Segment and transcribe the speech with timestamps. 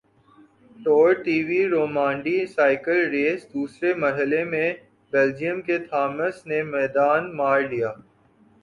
[0.75, 1.37] tour de
[1.69, 4.67] Romandie cycle race دوسرے مرحلے میں
[5.13, 7.91] بیلجیئم کے تھامس نے میدان مار لیا